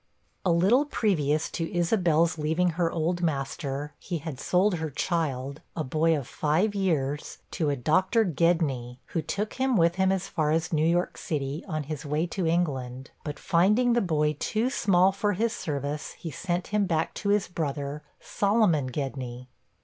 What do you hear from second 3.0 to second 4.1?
master,